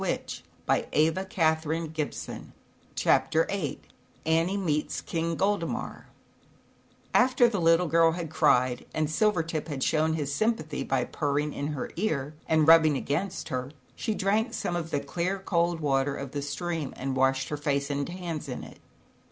[0.01, 1.61] "Miaow, miaow," said
[2.15, 2.45] Silvertip*
[2.95, 3.81] Chapter VIII
[4.25, 6.05] Annie Meets King' Goldemacr
[7.13, 11.91] THE little girl had cried and Silvertip had shown his sympathy by purring in her
[11.97, 16.31] ear, and rub bing against her, she drank some of the clear cold water of
[16.31, 18.79] the stream and washed her face and hands in it.